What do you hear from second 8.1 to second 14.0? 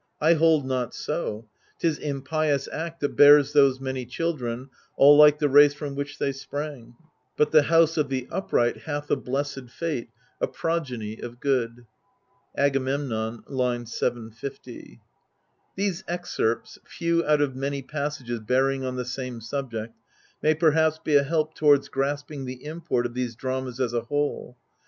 upright hath a blessed fate, a progeny of good."— Agamemnon^ L